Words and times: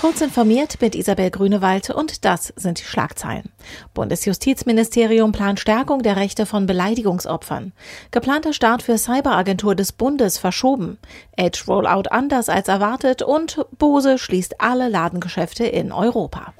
Kurz 0.00 0.22
informiert 0.22 0.80
mit 0.80 0.94
Isabel 0.94 1.30
Grünewald 1.30 1.90
und 1.90 2.24
das 2.24 2.54
sind 2.56 2.80
die 2.80 2.84
Schlagzeilen. 2.84 3.52
Bundesjustizministerium 3.92 5.32
plant 5.32 5.60
Stärkung 5.60 6.02
der 6.02 6.16
Rechte 6.16 6.46
von 6.46 6.64
Beleidigungsopfern. 6.64 7.72
Geplanter 8.10 8.54
Start 8.54 8.82
für 8.82 8.96
Cyberagentur 8.96 9.74
des 9.74 9.92
Bundes 9.92 10.38
verschoben. 10.38 10.96
Edge 11.36 11.64
Rollout 11.68 12.08
anders 12.10 12.48
als 12.48 12.68
erwartet 12.68 13.20
und 13.20 13.62
Bose 13.76 14.16
schließt 14.16 14.62
alle 14.62 14.88
Ladengeschäfte 14.88 15.66
in 15.66 15.92
Europa. 15.92 16.54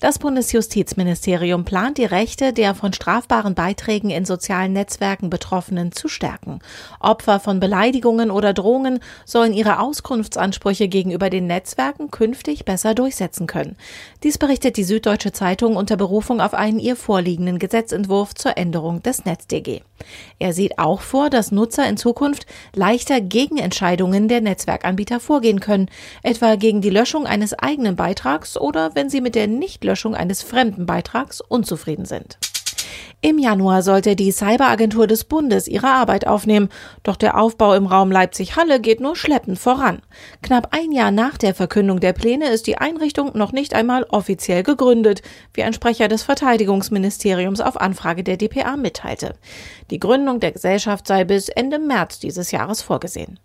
Das 0.00 0.18
Bundesjustizministerium 0.18 1.64
plant 1.64 1.98
die 1.98 2.04
Rechte 2.04 2.52
der 2.52 2.74
von 2.74 2.92
strafbaren 2.92 3.54
Beiträgen 3.54 4.10
in 4.10 4.24
sozialen 4.24 4.72
Netzwerken 4.72 5.30
Betroffenen 5.30 5.92
zu 5.92 6.08
stärken. 6.08 6.60
Opfer 7.00 7.40
von 7.40 7.60
Beleidigungen 7.60 8.30
oder 8.30 8.52
Drohungen 8.52 9.00
sollen 9.24 9.52
ihre 9.52 9.80
Auskunftsansprüche 9.80 10.88
gegenüber 10.88 11.30
den 11.30 11.46
Netzwerken 11.46 12.10
künftig 12.10 12.64
besser 12.64 12.94
durchsetzen 12.94 13.46
können. 13.46 13.76
Dies 14.22 14.38
berichtet 14.38 14.76
die 14.76 14.84
Süddeutsche 14.84 15.32
Zeitung 15.32 15.76
unter 15.76 15.96
Berufung 15.96 16.40
auf 16.40 16.54
einen 16.54 16.78
ihr 16.78 16.96
vorliegenden 16.96 17.58
Gesetzentwurf 17.58 18.34
zur 18.34 18.56
Änderung 18.56 19.02
des 19.02 19.24
NetzDG. 19.24 19.82
Er 20.38 20.52
sieht 20.52 20.78
auch 20.78 21.00
vor, 21.00 21.30
dass 21.30 21.52
Nutzer 21.52 21.88
in 21.88 21.96
Zukunft 21.96 22.46
leichter 22.74 23.20
gegen 23.20 23.58
Entscheidungen 23.58 24.28
der 24.28 24.40
Netzwerkanbieter 24.40 25.20
vorgehen 25.20 25.60
können, 25.60 25.90
etwa 26.22 26.56
gegen 26.56 26.80
die 26.80 26.90
Löschung 26.90 27.26
eines 27.26 27.54
eigenen 27.54 27.96
Beitrags 27.96 28.56
oder 28.56 28.94
wenn 28.94 29.10
sie 29.10 29.20
mit 29.20 29.34
der 29.34 29.46
Nichtlöschung 29.46 30.14
eines 30.14 30.42
fremden 30.42 30.86
Beitrags 30.86 31.40
unzufrieden 31.40 32.04
sind. 32.04 32.38
Im 33.20 33.40
Januar 33.40 33.82
sollte 33.82 34.14
die 34.14 34.30
Cyberagentur 34.30 35.08
des 35.08 35.24
Bundes 35.24 35.66
ihre 35.66 35.88
Arbeit 35.88 36.28
aufnehmen, 36.28 36.68
doch 37.02 37.16
der 37.16 37.36
Aufbau 37.36 37.74
im 37.74 37.86
Raum 37.86 38.12
Leipzig-Halle 38.12 38.80
geht 38.80 39.00
nur 39.00 39.16
schleppend 39.16 39.58
voran. 39.58 40.02
Knapp 40.40 40.68
ein 40.70 40.92
Jahr 40.92 41.10
nach 41.10 41.36
der 41.36 41.52
Verkündung 41.52 41.98
der 41.98 42.12
Pläne 42.12 42.48
ist 42.48 42.68
die 42.68 42.78
Einrichtung 42.78 43.36
noch 43.36 43.50
nicht 43.50 43.74
einmal 43.74 44.04
offiziell 44.04 44.62
gegründet, 44.62 45.22
wie 45.52 45.64
ein 45.64 45.72
Sprecher 45.72 46.06
des 46.06 46.22
Verteidigungsministeriums 46.22 47.60
auf 47.60 47.80
Anfrage 47.80 48.22
der 48.22 48.36
DPA 48.36 48.76
mitteilte. 48.76 49.34
Die 49.90 49.98
Gründung 49.98 50.38
der 50.38 50.52
Gesellschaft 50.52 51.08
sei 51.08 51.24
bis 51.24 51.48
Ende 51.48 51.80
März 51.80 52.20
dieses 52.20 52.52
Jahres 52.52 52.82
vorgesehen. 52.82 53.40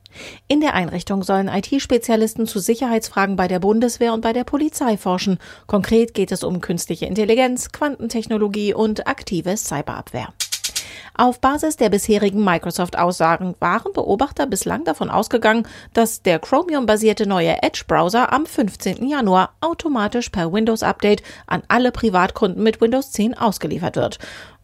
In 0.47 0.61
der 0.61 0.73
Einrichtung 0.73 1.23
sollen 1.23 1.47
IT-Spezialisten 1.47 2.45
zu 2.45 2.59
Sicherheitsfragen 2.59 3.35
bei 3.35 3.47
der 3.47 3.59
Bundeswehr 3.59 4.13
und 4.13 4.21
bei 4.21 4.33
der 4.33 4.44
Polizei 4.44 4.97
forschen. 4.97 5.39
Konkret 5.67 6.13
geht 6.13 6.31
es 6.31 6.44
um 6.44 6.61
künstliche 6.61 7.05
Intelligenz, 7.05 7.71
Quantentechnologie 7.71 8.73
und 8.73 9.07
aktive 9.64 9.83
Cyberabwehr. 9.83 10.33
Auf 11.16 11.39
Basis 11.39 11.78
der 11.78 11.89
bisherigen 11.89 12.44
Microsoft-Aussagen 12.44 13.56
waren 13.59 13.94
Beobachter 13.94 14.47
bislang 14.47 14.83
davon 14.83 15.11
ausgegangen, 15.11 15.67
dass 15.94 16.23
der 16.23 16.39
Chromium-basierte 16.39 17.28
neue 17.28 17.61
Edge-Browser 17.61 18.34
am 18.34 18.47
15. 18.47 19.08
Januar 19.08 19.53
automatisch 19.61 20.30
per 20.30 20.52
Windows-Update 20.52 21.22
an 21.45 21.61
alle 21.67 21.91
Privatkunden 21.91 22.64
mit 22.64 22.81
Windows 22.81 23.11
10 23.11 23.38
ausgeliefert 23.38 23.95
wird. 23.95 24.17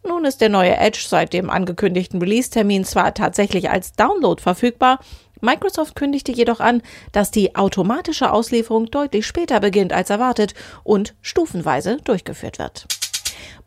Nun 0.04 0.24
ist 0.24 0.40
der 0.40 0.48
neue 0.48 0.76
Edge 0.76 1.04
seit 1.06 1.32
dem 1.32 1.50
angekündigten 1.50 2.20
Release-Termin 2.20 2.84
zwar 2.84 3.14
tatsächlich 3.14 3.70
als 3.70 3.92
Download 3.92 4.42
verfügbar, 4.42 4.98
Microsoft 5.42 5.94
kündigte 5.94 6.32
jedoch 6.32 6.60
an, 6.60 6.82
dass 7.12 7.30
die 7.30 7.54
automatische 7.56 8.30
Auslieferung 8.30 8.86
deutlich 8.86 9.26
später 9.26 9.60
beginnt 9.60 9.92
als 9.92 10.10
erwartet 10.10 10.54
und 10.84 11.14
stufenweise 11.22 11.96
durchgeführt 12.04 12.58
wird. 12.58 12.86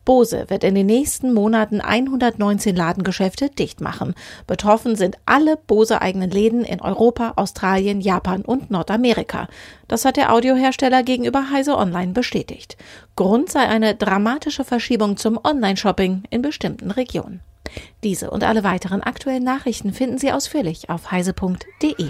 Bose 0.05 0.45
wird 0.49 0.63
in 0.63 0.75
den 0.75 0.85
nächsten 0.85 1.33
Monaten 1.33 1.79
119 1.79 2.75
Ladengeschäfte 2.75 3.49
dicht 3.49 3.80
machen. 3.81 4.15
Betroffen 4.47 4.95
sind 4.95 5.17
alle 5.25 5.55
Bose-eigenen 5.55 6.30
Läden 6.30 6.65
in 6.65 6.81
Europa, 6.81 7.33
Australien, 7.38 8.02
Japan 8.02 8.41
und 8.41 8.69
Nordamerika. 8.69 9.47
Das 9.88 10.05
hat 10.05 10.17
der 10.17 10.33
Audiohersteller 10.33 11.03
gegenüber 11.03 11.49
Heise 11.52 11.77
Online 11.77 12.11
bestätigt. 12.11 12.77
Grund 13.15 13.49
sei 13.49 13.61
eine 13.61 13.95
dramatische 13.95 14.65
Verschiebung 14.65 15.17
zum 15.17 15.39
Online-Shopping 15.41 16.23
in 16.30 16.41
bestimmten 16.41 16.92
Regionen. 16.92 17.42
Diese 18.03 18.30
und 18.30 18.43
alle 18.43 18.64
weiteren 18.64 19.02
aktuellen 19.02 19.43
Nachrichten 19.43 19.93
finden 19.93 20.17
Sie 20.17 20.31
ausführlich 20.31 20.89
auf 20.89 21.11
heise.de. 21.11 22.09